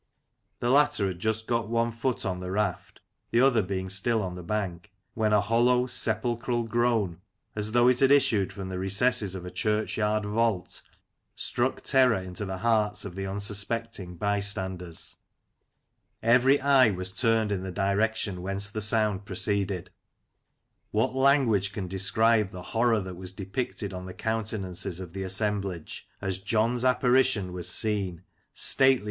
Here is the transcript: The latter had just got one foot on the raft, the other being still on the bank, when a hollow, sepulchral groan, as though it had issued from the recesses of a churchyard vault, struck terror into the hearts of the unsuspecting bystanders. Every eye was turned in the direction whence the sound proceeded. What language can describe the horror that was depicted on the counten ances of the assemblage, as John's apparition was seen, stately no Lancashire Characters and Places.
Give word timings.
The 0.61 0.71
latter 0.71 1.05
had 1.05 1.19
just 1.19 1.45
got 1.45 1.69
one 1.69 1.91
foot 1.91 2.25
on 2.25 2.39
the 2.39 2.49
raft, 2.49 3.01
the 3.29 3.39
other 3.41 3.61
being 3.61 3.87
still 3.87 4.23
on 4.23 4.33
the 4.33 4.41
bank, 4.41 4.91
when 5.13 5.31
a 5.31 5.41
hollow, 5.41 5.85
sepulchral 5.85 6.63
groan, 6.63 7.21
as 7.55 7.73
though 7.73 7.87
it 7.87 7.99
had 7.99 8.09
issued 8.09 8.51
from 8.51 8.69
the 8.69 8.79
recesses 8.79 9.35
of 9.35 9.45
a 9.45 9.51
churchyard 9.51 10.25
vault, 10.25 10.81
struck 11.35 11.81
terror 11.83 12.17
into 12.19 12.45
the 12.45 12.57
hearts 12.57 13.05
of 13.05 13.13
the 13.13 13.27
unsuspecting 13.27 14.15
bystanders. 14.15 15.17
Every 16.23 16.59
eye 16.59 16.89
was 16.89 17.13
turned 17.13 17.51
in 17.51 17.61
the 17.61 17.71
direction 17.71 18.41
whence 18.41 18.69
the 18.71 18.81
sound 18.81 19.25
proceeded. 19.25 19.91
What 20.89 21.13
language 21.13 21.73
can 21.73 21.87
describe 21.87 22.49
the 22.49 22.63
horror 22.73 23.01
that 23.01 23.17
was 23.17 23.31
depicted 23.31 23.93
on 23.93 24.07
the 24.07 24.15
counten 24.15 24.63
ances 24.65 24.99
of 24.99 25.13
the 25.13 25.21
assemblage, 25.21 26.07
as 26.21 26.39
John's 26.39 26.83
apparition 26.83 27.53
was 27.53 27.69
seen, 27.69 27.93
stately 28.01 28.15
no 28.15 28.15
Lancashire 28.15 28.23
Characters 28.23 28.71
and 28.71 28.77
Places. 28.79 28.99